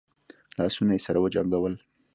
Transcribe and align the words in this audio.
لاسونه 0.57 0.91
يې 0.95 1.01
سره 1.05 1.17
وجنګول. 1.23 1.73